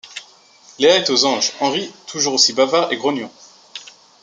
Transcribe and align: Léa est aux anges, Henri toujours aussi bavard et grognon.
Léa 0.79 0.95
est 0.97 1.11
aux 1.11 1.25
anges, 1.25 1.53
Henri 1.59 1.93
toujours 2.07 2.33
aussi 2.33 2.53
bavard 2.53 2.91
et 2.91 2.97
grognon. 2.97 3.29